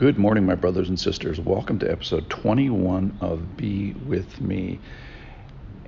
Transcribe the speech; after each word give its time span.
Good 0.00 0.16
morning, 0.16 0.46
my 0.46 0.54
brothers 0.54 0.88
and 0.88 0.98
sisters. 0.98 1.38
Welcome 1.38 1.78
to 1.80 1.90
episode 1.90 2.30
21 2.30 3.18
of 3.20 3.58
Be 3.58 3.92
With 3.92 4.40
Me. 4.40 4.80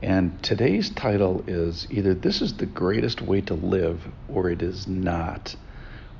And 0.02 0.42
today's 0.42 0.91
title 0.91 1.42
is 1.46 1.86
either 1.91 2.12
This 2.12 2.42
is 2.42 2.58
the 2.58 2.67
Greatest 2.67 3.22
Way 3.22 3.40
to 3.40 3.54
Live 3.54 4.06
or 4.28 4.50
It 4.50 4.60
Is 4.60 4.86
Not. 4.86 5.56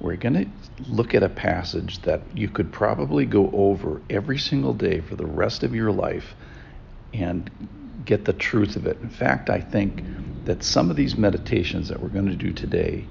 We're 0.01 0.17
going 0.17 0.33
to 0.33 0.47
look 0.91 1.15
at 1.15 1.23
a 1.23 1.29
passage 1.29 2.01
that 2.01 2.23
you 2.35 2.49
could 2.49 2.73
probably 2.73 3.27
go 3.27 3.51
over 3.53 4.01
every 4.09 4.39
single 4.39 4.73
day 4.73 5.03
for 5.03 5.15
the 5.15 5.27
rest 5.27 5.63
of 5.63 5.75
your 5.75 5.93
life 5.93 6.35
and 7.13 7.51
get 8.07 8.25
the 8.25 8.33
truth 8.33 8.77
of 8.77 8.87
it. 8.87 8.97
In 9.03 9.11
fact, 9.11 9.51
I 9.51 9.61
think 9.61 10.03
that 10.47 10.63
some 10.63 10.89
of 10.89 10.97
these 10.97 11.19
meditations 11.19 11.91
that 11.91 12.01
we're 12.01 12.09
going 12.09 12.31
to 12.31 12.37
do 12.37 12.55
today 12.55 13.05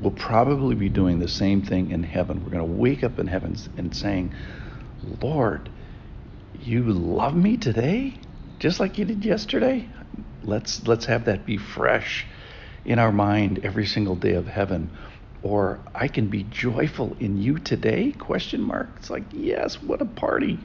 will 0.00 0.10
probably 0.10 0.74
be 0.74 0.88
doing 0.88 1.18
the 1.18 1.28
same 1.28 1.62
thing 1.62 1.90
in 1.90 2.02
heaven. 2.02 2.42
We're 2.44 2.50
going 2.50 2.66
to 2.66 2.72
wake 2.80 3.02
up 3.02 3.18
in 3.18 3.26
heaven 3.26 3.56
and 3.76 3.94
saying, 3.94 4.34
Lord, 5.22 5.70
you 6.60 6.84
love 6.84 7.34
me 7.34 7.56
today 7.56 8.14
just 8.58 8.78
like 8.78 8.98
you 8.98 9.04
did 9.04 9.24
yesterday. 9.24 9.88
Let's 10.42 10.86
let's 10.86 11.06
have 11.06 11.24
that 11.24 11.44
be 11.44 11.56
fresh 11.56 12.26
in 12.84 12.98
our 12.98 13.12
mind 13.12 13.60
every 13.64 13.86
single 13.86 14.16
day 14.16 14.34
of 14.34 14.46
heaven. 14.46 14.90
Or 15.42 15.80
I 15.94 16.08
can 16.08 16.28
be 16.28 16.42
joyful 16.44 17.16
in 17.18 17.40
you 17.40 17.58
today? 17.58 18.12
Question 18.12 18.60
mark. 18.60 18.88
It's 18.96 19.08
like, 19.08 19.24
yes, 19.32 19.82
what 19.82 20.02
a 20.02 20.06
party. 20.06 20.58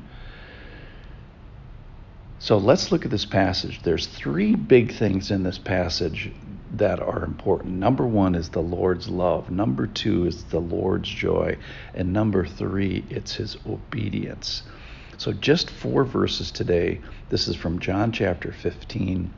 So 2.39 2.57
let's 2.57 2.91
look 2.91 3.05
at 3.05 3.11
this 3.11 3.25
passage. 3.25 3.81
There's 3.81 4.05
three 4.05 4.55
big 4.55 4.93
things 4.93 5.31
in 5.31 5.43
this 5.43 5.57
passage 5.57 6.31
that 6.77 6.99
are 6.99 7.23
important. 7.23 7.75
Number 7.75 8.05
one 8.05 8.35
is 8.35 8.49
the 8.49 8.61
Lord's 8.61 9.07
love. 9.07 9.49
Number 9.49 9.87
two 9.87 10.25
is 10.25 10.43
the 10.45 10.59
Lord's 10.59 11.09
joy. 11.09 11.57
And 11.93 12.11
number 12.11 12.45
three, 12.45 13.03
it's 13.09 13.33
his 13.35 13.57
obedience. 13.65 14.63
So 15.17 15.31
just 15.31 15.69
four 15.69 16.03
verses 16.03 16.51
today. 16.51 16.99
This 17.29 17.47
is 17.47 17.55
from 17.55 17.79
John 17.79 18.11
chapter 18.11 18.51
15. 18.51 19.33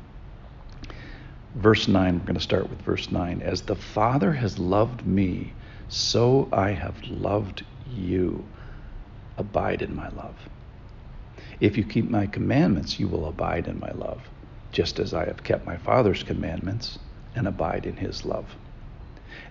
Verse 1.55 1.87
9, 1.87 2.19
we're 2.19 2.25
going 2.25 2.35
to 2.35 2.41
start 2.41 2.69
with 2.69 2.81
verse 2.81 3.11
9. 3.11 3.41
As 3.41 3.61
the 3.61 3.75
Father 3.75 4.33
has 4.33 4.59
loved 4.59 5.05
me, 5.05 5.53
so 5.89 6.49
I 6.51 6.71
have 6.71 7.03
loved 7.05 7.63
you. 7.91 8.45
Abide 9.37 9.81
in 9.81 9.95
my 9.95 10.09
love. 10.09 10.35
If 11.59 11.77
you 11.77 11.83
keep 11.83 12.09
my 12.09 12.25
commandments, 12.27 12.99
you 12.99 13.07
will 13.07 13.27
abide 13.27 13.67
in 13.67 13.79
my 13.79 13.91
love, 13.91 14.21
just 14.71 14.99
as 14.99 15.13
I 15.13 15.25
have 15.25 15.43
kept 15.43 15.65
my 15.65 15.77
Father's 15.77 16.23
commandments 16.23 16.99
and 17.37 17.47
abide 17.47 17.85
in 17.85 17.95
his 17.95 18.25
love. 18.25 18.55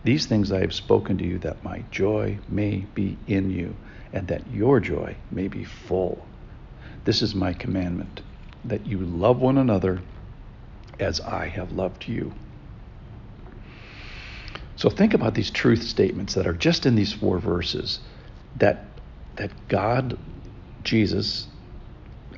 These 0.05 0.27
things 0.27 0.53
I 0.53 0.61
have 0.61 0.75
spoken 0.75 1.19
to 1.19 1.25
you 1.25 1.39
that 1.39 1.65
my 1.65 1.85
joy 1.91 2.39
may 2.49 2.85
be 2.95 3.17
in 3.27 3.51
you 3.51 3.75
and 4.13 4.29
that 4.29 4.47
your 4.51 4.81
joy 4.81 5.17
may 5.31 5.49
be 5.49 5.65
full. 5.65 6.27
This 7.05 7.23
is 7.23 7.35
my 7.35 7.53
commandment 7.53 8.23
that 8.65 8.87
you 8.87 8.99
love 8.99 9.41
one 9.41 9.59
another 9.59 10.03
as 10.99 11.21
I 11.21 11.47
have 11.47 11.73
loved 11.73 12.09
you. 12.09 12.33
So 14.77 14.91
think 14.91 15.15
about 15.15 15.35
these 15.35 15.51
truth 15.51 15.83
statements 15.83 16.35
that 16.35 16.47
are 16.47 16.53
just 16.53 16.85
in 16.87 16.97
these 16.97 17.13
four 17.13 17.39
verses 17.39 18.01
that 18.57 18.85
that 19.37 19.51
God, 19.69 20.19
Jesus, 20.83 21.47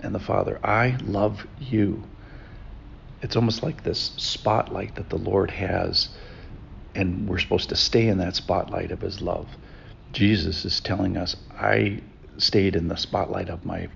and 0.02 0.12
the 0.14 0.18
Father, 0.18 0.58
I 0.64 0.96
love 1.05 1.46
you 1.60 2.02
it's 3.22 3.36
almost 3.36 3.62
like 3.62 3.83
this 3.83 4.12
spotlight 4.16 4.94
that 4.97 5.11
the 5.11 5.19
Lord 5.19 5.50
has, 5.50 6.08
and 6.94 7.28
we're 7.28 7.38
supposed 7.38 7.69
to 7.70 7.77
stay 7.77 8.08
in 8.08 8.19
that 8.19 8.36
spotlight 8.36 8.91
of 8.92 9.00
His 9.00 9.20
love. 9.20 9.48
Jesus 10.12 10.64
is 10.64 10.80
telling 10.80 11.16
us, 11.16 11.36
I 11.50 12.02
stayed 12.39 12.77
in 12.77 12.89
the 12.89 12.96
spotlight 12.96 13.48
of 13.48 13.64
my 13.64 13.89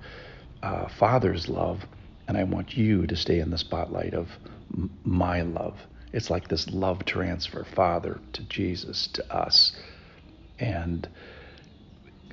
uh, 0.63 0.89
Father's 0.89 1.49
love, 1.49 1.87
and 2.29 2.37
I 2.37 2.45
want 2.45 2.77
you 2.77 3.07
to 3.07 3.17
stay 3.17 3.41
in 3.41 3.51
the 3.51 3.59
spotlight 3.59 4.15
of 4.15 4.29
m- 4.77 4.91
my 5.05 5.43
love. 5.43 5.79
It's 6.13 6.31
like 6.31 6.49
this 6.49 6.69
love 6.71 7.05
transfer, 7.05 7.65
Father 7.65 8.21
to 8.35 8.43
Jesus 8.45 9.07
to 9.09 9.35
us. 9.35 9.73
And 10.59 11.09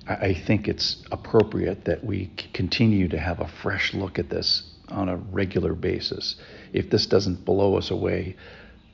I 0.08 0.34
think 0.34 0.68
it's 0.68 1.04
appropriate 1.12 1.86
that 1.86 2.04
we 2.04 2.32
continue 2.54 3.08
to 3.10 3.20
have 3.20 3.40
a 3.40 3.48
fresh 3.48 3.94
look 3.94 4.20
at 4.20 4.30
this 4.30 4.69
on 4.92 5.10
a 5.10 5.18
regular 5.18 5.74
basis. 5.74 6.36
If 6.74 6.90
this 6.90 7.06
doesn't 7.06 7.46
blow 7.46 7.78
us 7.78 7.92
away 7.92 8.36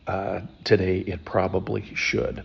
uh, 0.08 0.42
today, 0.64 1.00
it 1.00 1.26
probably 1.26 1.94
should. 1.96 2.44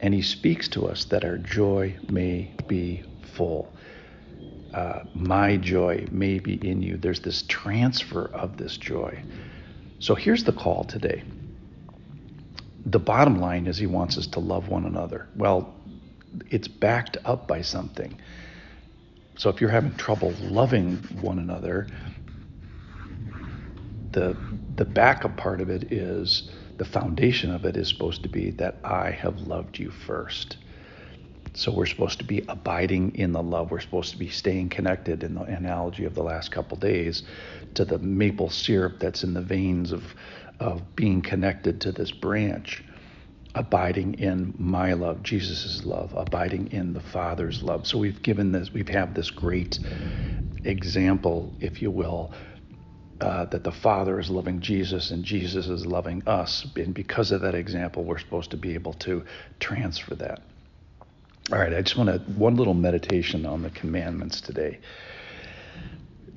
And 0.00 0.12
he 0.12 0.22
speaks 0.22 0.68
to 0.68 0.86
us 0.86 1.04
that 1.06 1.24
our 1.24 1.38
joy 1.38 1.96
may 2.10 2.52
be 2.66 3.04
full. 3.34 3.72
Uh, 4.74 5.04
my 5.14 5.56
joy 5.58 6.06
may 6.10 6.38
be 6.38 6.54
in 6.54 6.82
you. 6.82 6.96
There's 6.96 7.20
this 7.20 7.42
transfer 7.42 8.24
of 8.32 8.56
this 8.56 8.76
joy. 8.76 9.22
So 9.98 10.14
here's 10.14 10.44
the 10.44 10.52
call 10.52 10.84
today. 10.84 11.22
The 12.86 12.98
bottom 12.98 13.40
line 13.40 13.66
is 13.66 13.78
he 13.78 13.86
wants 13.86 14.18
us 14.18 14.26
to 14.28 14.40
love 14.40 14.68
one 14.68 14.86
another. 14.86 15.28
Well, 15.36 15.74
it's 16.50 16.66
backed 16.66 17.18
up 17.24 17.46
by 17.46 17.62
something. 17.62 18.18
So 19.36 19.50
if 19.50 19.60
you're 19.60 19.70
having 19.70 19.94
trouble 19.96 20.34
loving 20.40 20.96
one 21.20 21.38
another, 21.38 21.88
the 24.12 24.36
the 24.76 24.84
backup 24.84 25.36
part 25.36 25.60
of 25.60 25.70
it 25.70 25.92
is 25.92 26.50
the 26.78 26.84
foundation 26.84 27.50
of 27.50 27.64
it 27.64 27.76
is 27.76 27.88
supposed 27.88 28.22
to 28.22 28.28
be 28.28 28.50
that 28.52 28.80
I 28.84 29.10
have 29.10 29.40
loved 29.40 29.78
you 29.78 29.90
first. 29.90 30.56
So 31.54 31.72
we're 31.72 31.86
supposed 31.86 32.18
to 32.20 32.24
be 32.24 32.44
abiding 32.48 33.14
in 33.16 33.32
the 33.32 33.42
love. 33.42 33.70
We're 33.70 33.80
supposed 33.80 34.12
to 34.12 34.18
be 34.18 34.28
staying 34.28 34.70
connected 34.70 35.22
in 35.22 35.34
the 35.34 35.42
analogy 35.42 36.04
of 36.04 36.14
the 36.14 36.22
last 36.22 36.50
couple 36.50 36.78
days 36.78 37.22
to 37.74 37.84
the 37.84 37.98
maple 37.98 38.50
syrup 38.50 38.98
that's 39.00 39.24
in 39.24 39.34
the 39.34 39.42
veins 39.42 39.92
of 39.92 40.14
of 40.60 40.96
being 40.96 41.22
connected 41.22 41.80
to 41.82 41.92
this 41.92 42.10
branch 42.12 42.84
abiding 43.54 44.14
in 44.14 44.54
my 44.58 44.94
love, 44.94 45.22
Jesus' 45.22 45.84
love, 45.84 46.14
abiding 46.16 46.72
in 46.72 46.94
the 46.94 47.00
Father's 47.00 47.62
love. 47.62 47.86
So 47.86 47.98
we've 47.98 48.22
given 48.22 48.52
this, 48.52 48.72
we've 48.72 48.88
had 48.88 49.14
this 49.14 49.30
great 49.30 49.78
example, 50.64 51.52
if 51.60 51.82
you 51.82 51.90
will, 51.90 52.32
uh, 53.20 53.44
that 53.46 53.62
the 53.62 53.72
Father 53.72 54.18
is 54.18 54.30
loving 54.30 54.60
Jesus 54.60 55.10
and 55.10 55.24
Jesus 55.24 55.68
is 55.68 55.86
loving 55.86 56.22
us. 56.26 56.66
And 56.76 56.94
because 56.94 57.30
of 57.30 57.42
that 57.42 57.54
example, 57.54 58.04
we're 58.04 58.18
supposed 58.18 58.50
to 58.52 58.56
be 58.56 58.74
able 58.74 58.94
to 58.94 59.24
transfer 59.60 60.14
that. 60.16 60.42
All 61.52 61.58
right, 61.58 61.74
I 61.74 61.82
just 61.82 61.96
want 61.96 62.08
to, 62.08 62.18
one 62.32 62.56
little 62.56 62.74
meditation 62.74 63.44
on 63.46 63.62
the 63.62 63.70
commandments 63.70 64.40
today. 64.40 64.80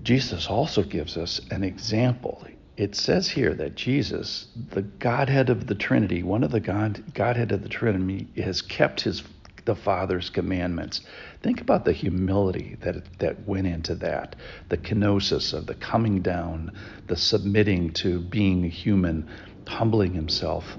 Jesus 0.03 0.47
also 0.47 0.83
gives 0.83 1.17
us 1.17 1.39
an 1.49 1.63
example 1.63 2.45
it 2.77 2.95
says 2.95 3.29
here 3.29 3.53
that 3.53 3.75
Jesus, 3.75 4.47
the 4.71 4.81
Godhead 4.81 5.49
of 5.49 5.67
the 5.67 5.75
Trinity, 5.75 6.23
one 6.23 6.43
of 6.43 6.51
the 6.51 6.59
God, 6.59 7.03
Godhead 7.13 7.51
of 7.51 7.63
the 7.63 7.69
Trinity, 7.69 8.27
has 8.41 8.61
kept 8.61 9.01
his 9.01 9.23
the 9.65 9.75
Father's 9.75 10.29
commandments. 10.29 11.01
Think 11.41 11.59
about 11.59 11.85
the 11.85 11.91
humility 11.91 12.77
that 12.81 13.17
that 13.19 13.47
went 13.47 13.67
into 13.67 13.95
that, 13.95 14.35
the 14.69 14.77
kenosis 14.77 15.53
of 15.53 15.65
the 15.65 15.73
coming 15.73 16.21
down, 16.21 16.71
the 17.07 17.15
submitting 17.15 17.91
to 17.93 18.19
being 18.19 18.63
human, 18.69 19.27
humbling 19.67 20.13
himself. 20.13 20.77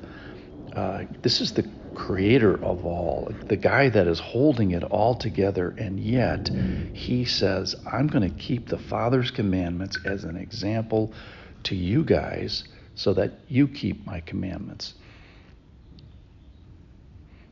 Uh, 0.74 1.04
this 1.22 1.40
is 1.40 1.52
the 1.52 1.68
creator 1.94 2.62
of 2.62 2.84
all, 2.84 3.32
the 3.48 3.56
guy 3.56 3.88
that 3.88 4.06
is 4.06 4.20
holding 4.20 4.72
it 4.72 4.84
all 4.84 5.14
together, 5.14 5.74
and 5.78 5.98
yet 5.98 6.50
he 6.92 7.24
says, 7.24 7.74
I'm 7.90 8.06
going 8.06 8.28
to 8.28 8.36
keep 8.36 8.68
the 8.68 8.78
Father's 8.78 9.30
commandments 9.30 9.98
as 10.04 10.24
an 10.24 10.36
example 10.36 11.12
to 11.66 11.76
you 11.76 12.04
guys 12.04 12.64
so 12.94 13.12
that 13.14 13.32
you 13.48 13.68
keep 13.68 14.04
my 14.06 14.20
commandments. 14.20 14.94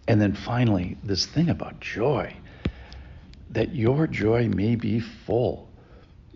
And 0.08 0.20
then 0.20 0.34
finally, 0.34 0.97
this 1.02 1.26
thing 1.26 1.48
about 1.48 1.80
joy 1.80 2.36
that 3.50 3.75
your 3.75 4.06
joy 4.08 4.49
may 4.49 4.75
be 4.75 5.00
full, 5.00 5.69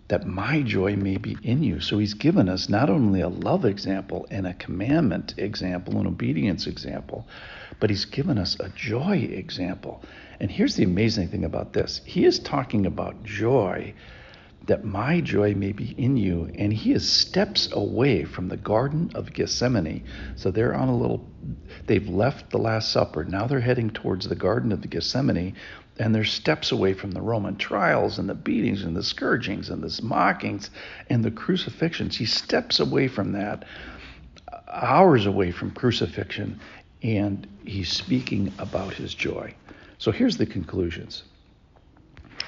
that 0.07 0.25
my 0.25 0.61
joy 0.61 0.95
may 0.95 1.17
be 1.17 1.37
in 1.43 1.61
you. 1.61 1.79
So 1.81 1.99
he's 1.99 2.13
given 2.13 2.47
us 2.47 2.69
not 2.69 2.89
only 2.89 3.21
a 3.21 3.27
love 3.27 3.65
example 3.65 4.25
and 4.31 4.47
a 4.47 4.53
commandment 4.53 5.35
example, 5.37 5.99
an 5.99 6.07
obedience 6.07 6.65
example, 6.65 7.27
but 7.79 7.89
he's 7.89 8.05
given 8.05 8.37
us 8.37 8.57
a 8.59 8.69
joy 8.69 9.17
example. 9.17 10.01
And 10.39 10.49
here's 10.49 10.75
the 10.75 10.85
amazing 10.85 11.27
thing 11.27 11.43
about 11.43 11.73
this 11.73 12.01
he 12.05 12.25
is 12.25 12.39
talking 12.39 12.85
about 12.85 13.23
joy 13.23 13.93
that 14.69 14.85
my 14.85 15.19
joy 15.19 15.55
may 15.55 15.71
be 15.71 15.95
in 15.97 16.15
you. 16.15 16.49
And 16.55 16.71
he 16.71 16.93
is 16.93 17.09
steps 17.09 17.69
away 17.71 18.23
from 18.23 18.49
the 18.49 18.57
Garden 18.57 19.11
of 19.15 19.33
Gethsemane. 19.33 20.03
So 20.35 20.51
they're 20.51 20.75
on 20.75 20.87
a 20.87 20.95
little, 20.95 21.27
they've 21.87 22.07
left 22.07 22.51
the 22.51 22.59
Last 22.59 22.91
Supper. 22.91 23.23
Now 23.23 23.47
they're 23.47 23.59
heading 23.59 23.89
towards 23.89 24.29
the 24.29 24.35
Garden 24.35 24.71
of 24.71 24.87
Gethsemane. 24.87 25.55
And 25.97 26.13
they're 26.13 26.23
steps 26.23 26.71
away 26.71 26.93
from 26.93 27.11
the 27.11 27.21
Roman 27.21 27.57
trials 27.57 28.19
and 28.19 28.29
the 28.29 28.35
beatings 28.35 28.83
and 28.83 28.95
the 28.95 29.03
scourgings 29.03 29.71
and 29.71 29.83
the 29.83 29.99
mockings 30.03 30.69
and 31.09 31.25
the 31.25 31.31
crucifixions. 31.31 32.15
He 32.15 32.25
steps 32.25 32.79
away 32.79 33.07
from 33.07 33.31
that, 33.31 33.65
hours 34.71 35.25
away 35.25 35.51
from 35.51 35.71
crucifixion, 35.71 36.59
and 37.01 37.47
he's 37.65 37.91
speaking 37.91 38.53
about 38.59 38.93
his 38.93 39.15
joy. 39.15 39.55
So 39.97 40.11
here's 40.11 40.37
the 40.37 40.45
conclusions. 40.45 41.23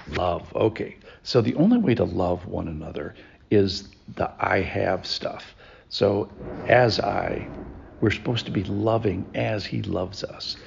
Love. 0.08 0.52
Okay. 0.56 1.00
So 1.24 1.42
the 1.42 1.56
only 1.56 1.78
way 1.80 1.96
to 1.96 2.04
love 2.06 2.48
one 2.48 2.68
another 2.68 3.16
is 3.52 3.90
the 4.16 4.32
I 4.40 4.62
have 4.62 5.06
stuff. 5.08 5.56
So 5.90 6.34
as 6.68 7.00
I, 7.00 7.52
we're 8.02 8.12
supposed 8.12 8.46
to 8.48 8.52
be 8.52 8.64
loving 8.64 9.32
as 9.36 9.66
he 9.66 9.84
loves 9.84 10.24
us. 10.24 10.58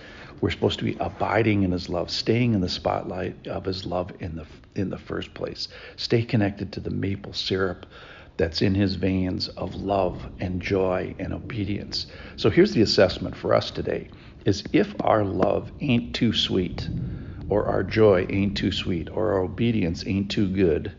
We're 0.41 0.51
supposed 0.51 0.79
to 0.81 0.85
be 0.85 0.97
abiding 1.01 1.63
in 1.65 1.73
his 1.73 1.89
love, 1.89 2.11
staying 2.11 2.55
in 2.55 2.61
the 2.61 2.69
spotlight 2.69 3.47
of 3.49 3.65
his 3.65 3.87
love 3.87 4.13
in 4.21 4.37
the 4.37 4.47
in 4.77 4.91
the 4.91 4.99
first 4.99 5.35
place. 5.35 5.69
Stay 5.97 6.25
connected 6.25 6.73
to 6.75 6.81
the 6.81 6.91
maple 6.91 7.33
syrup 7.33 7.87
that's 8.39 8.63
in 8.63 8.75
his 8.75 8.97
veins 8.97 9.49
of 9.51 9.75
love 9.77 10.29
and 10.41 10.63
joy 10.63 11.15
and 11.19 11.33
obedience. 11.35 12.07
So 12.37 12.51
here's 12.51 12.73
the 12.75 12.83
assessment 12.83 13.37
for 13.37 13.55
us 13.55 13.71
today 13.71 14.11
is 14.47 14.65
if 14.73 14.95
our 15.01 15.25
love 15.25 15.73
ain't 15.81 16.15
too 16.15 16.33
sweet 16.35 16.91
or 17.49 17.67
our 17.67 17.83
joy 17.83 18.27
ain't 18.29 18.57
too 18.57 18.73
sweet 18.73 19.09
or 19.11 19.33
our 19.35 19.41
obedience 19.41 20.07
ain't 20.07 20.31
too 20.31 20.49
good, 20.49 20.93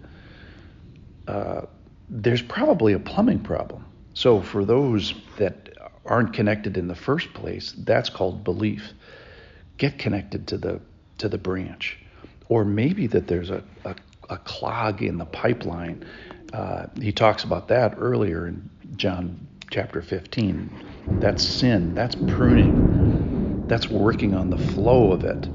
uh, 1.27 1.61
there's 2.09 2.41
probably 2.41 2.93
a 2.93 2.99
plumbing 2.99 3.39
problem. 3.39 3.85
So 4.13 4.41
for 4.41 4.63
those 4.63 5.13
that 5.37 5.69
aren't 6.05 6.33
connected 6.33 6.77
in 6.77 6.87
the 6.87 6.95
first 6.95 7.33
place, 7.33 7.73
that's 7.77 8.09
called 8.09 8.43
belief. 8.43 8.93
Get 9.77 9.99
connected 9.99 10.47
to 10.47 10.57
the 10.57 10.81
to 11.17 11.29
the 11.29 11.37
branch, 11.37 11.97
or 12.49 12.65
maybe 12.65 13.07
that 13.07 13.27
there's 13.27 13.49
a, 13.49 13.63
a, 13.85 13.95
a 14.29 14.37
clog 14.37 15.01
in 15.01 15.17
the 15.17 15.25
pipeline 15.25 16.03
uh, 16.53 16.87
he 17.01 17.11
talks 17.11 17.43
about 17.43 17.67
that 17.67 17.95
earlier 17.97 18.47
in 18.47 18.69
John 18.95 19.45
chapter 19.71 20.01
15. 20.01 20.69
That's 21.19 21.43
sin. 21.43 21.93
That's 21.93 22.15
pruning. 22.15 22.79
That's 23.67 23.89
working 23.89 24.33
on 24.33 24.49
the 24.49 24.57
flow 24.57 25.11
of 25.11 25.25
it. 25.25 25.49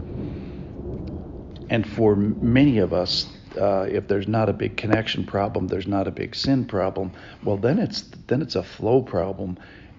And 1.71 1.89
for 1.89 2.17
many 2.17 2.79
of 2.79 2.93
us, 2.93 3.27
uh, 3.57 3.87
if 3.89 4.09
there's 4.09 4.27
not 4.27 4.49
a 4.49 4.53
big 4.53 4.77
connection 4.77 5.25
problem, 5.25 5.69
there's 5.69 5.87
not 5.87 6.09
a 6.09 6.11
big 6.11 6.35
sin 6.35 6.65
problem. 6.65 7.13
Well, 7.45 7.57
then 7.57 7.79
it's 7.79 8.03
then 8.27 8.43
it's 8.43 8.57
a 8.57 8.63
flow 8.63 9.03
problem, 9.03 9.57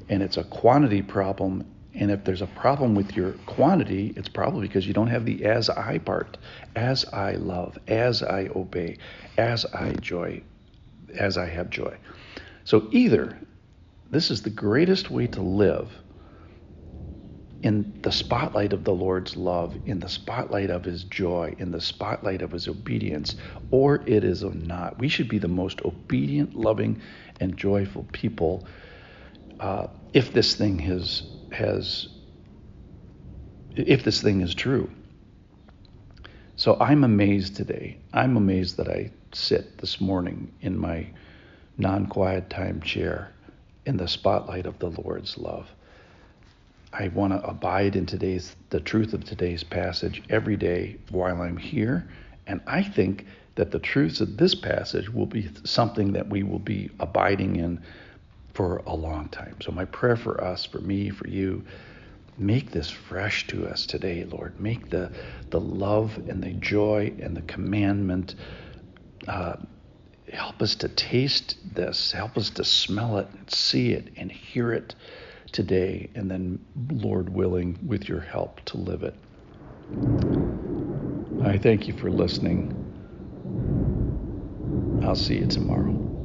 and 0.09 0.21
it's 0.21 0.37
a 0.37 0.43
quantity 0.43 1.01
problem. 1.01 1.65
And 1.93 2.11
if 2.11 2.23
there's 2.23 2.41
a 2.41 2.47
problem 2.47 2.93
with 2.93 3.15
your 3.15 3.31
quantity, 3.45 4.13
it's 4.15 4.29
probably 4.29 4.67
because 4.67 4.85
you 4.85 4.93
don't 4.93 5.07
have 5.07 5.25
the 5.25 5.45
as 5.45 5.69
I 5.69 5.97
part. 5.97 6.37
As 6.75 7.05
I 7.05 7.33
love, 7.33 7.77
as 7.87 8.21
I 8.21 8.49
obey, 8.55 8.97
as 9.37 9.65
I 9.65 9.93
joy, 9.93 10.41
as 11.17 11.37
I 11.37 11.47
have 11.47 11.69
joy. 11.69 11.97
So 12.65 12.87
either 12.91 13.37
this 14.09 14.29
is 14.29 14.41
the 14.41 14.49
greatest 14.49 15.09
way 15.09 15.27
to 15.27 15.41
live 15.41 15.89
in 17.63 17.99
the 18.01 18.11
spotlight 18.11 18.73
of 18.73 18.83
the 18.83 18.93
Lord's 18.93 19.37
love, 19.37 19.77
in 19.85 19.99
the 19.99 20.09
spotlight 20.09 20.69
of 20.69 20.83
his 20.83 21.03
joy, 21.03 21.55
in 21.59 21.71
the 21.71 21.81
spotlight 21.81 22.41
of 22.41 22.51
his 22.51 22.67
obedience, 22.67 23.35
or 23.69 24.03
it 24.07 24.23
is 24.23 24.43
not. 24.43 24.97
We 24.97 25.07
should 25.07 25.29
be 25.29 25.37
the 25.37 25.47
most 25.47 25.81
obedient, 25.83 26.55
loving, 26.55 27.01
and 27.39 27.55
joyful 27.55 28.07
people 28.11 28.65
uh, 29.59 29.87
if 30.13 30.33
this 30.33 30.55
thing 30.55 30.79
has 30.79 31.23
has 31.51 32.07
if 33.75 34.03
this 34.03 34.21
thing 34.21 34.41
is 34.41 34.55
true. 34.55 34.89
So 36.55 36.77
I'm 36.79 37.03
amazed 37.03 37.55
today. 37.55 37.97
I'm 38.13 38.37
amazed 38.37 38.77
that 38.77 38.89
I 38.89 39.11
sit 39.33 39.77
this 39.77 40.01
morning 40.01 40.51
in 40.61 40.77
my 40.77 41.07
non 41.77 42.07
quiet 42.07 42.49
time 42.49 42.81
chair 42.81 43.31
in 43.85 43.97
the 43.97 44.07
spotlight 44.07 44.65
of 44.65 44.79
the 44.79 44.89
Lord's 44.89 45.37
love. 45.37 45.67
I 46.93 47.07
want 47.09 47.33
to 47.33 47.47
abide 47.47 47.95
in 47.95 48.05
today's 48.05 48.55
the 48.69 48.79
truth 48.79 49.13
of 49.13 49.23
today's 49.23 49.63
passage 49.63 50.21
every 50.29 50.57
day 50.57 50.97
while 51.09 51.41
I'm 51.41 51.57
here, 51.57 52.09
and 52.47 52.61
I 52.67 52.83
think 52.83 53.25
that 53.55 53.71
the 53.71 53.79
truths 53.79 54.21
of 54.21 54.37
this 54.37 54.55
passage 54.55 55.09
will 55.09 55.25
be 55.25 55.49
something 55.63 56.13
that 56.13 56.29
we 56.29 56.43
will 56.43 56.59
be 56.59 56.89
abiding 56.99 57.55
in 57.55 57.81
for 58.53 58.77
a 58.85 58.95
long 58.95 59.29
time. 59.29 59.55
So 59.61 59.71
my 59.71 59.85
prayer 59.85 60.17
for 60.17 60.43
us, 60.43 60.65
for 60.65 60.79
me, 60.79 61.09
for 61.09 61.27
you, 61.27 61.63
make 62.37 62.71
this 62.71 62.89
fresh 62.89 63.47
to 63.47 63.67
us 63.67 63.85
today, 63.85 64.25
Lord. 64.25 64.59
Make 64.59 64.89
the 64.89 65.11
the 65.49 65.59
love 65.59 66.17
and 66.27 66.43
the 66.43 66.53
joy 66.53 67.13
and 67.21 67.35
the 67.35 67.41
commandment 67.43 68.35
uh, 69.27 69.57
help 70.31 70.61
us 70.61 70.75
to 70.75 70.89
taste 70.89 71.57
this, 71.73 72.11
help 72.11 72.37
us 72.37 72.49
to 72.51 72.63
smell 72.63 73.17
it, 73.17 73.27
see 73.47 73.93
it, 73.93 74.09
and 74.17 74.31
hear 74.31 74.73
it 74.73 74.95
today, 75.51 76.09
and 76.15 76.29
then, 76.29 76.59
Lord 76.91 77.29
willing, 77.29 77.79
with 77.85 78.07
your 78.09 78.21
help 78.21 78.63
to 78.65 78.77
live 78.77 79.03
it. 79.03 79.15
I 81.43 81.57
thank 81.57 81.87
you 81.87 81.93
for 81.97 82.09
listening. 82.11 82.75
I'll 85.03 85.15
see 85.15 85.37
you 85.37 85.47
tomorrow. 85.47 86.20